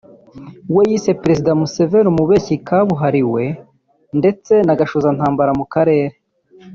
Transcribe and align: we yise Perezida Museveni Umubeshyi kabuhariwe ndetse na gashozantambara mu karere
we 0.75 0.81
yise 0.91 1.11
Perezida 1.21 1.51
Museveni 1.59 2.07
Umubeshyi 2.09 2.53
kabuhariwe 2.67 3.43
ndetse 4.19 4.53
na 4.65 4.73
gashozantambara 4.79 5.51
mu 5.59 5.65
karere 5.75 6.15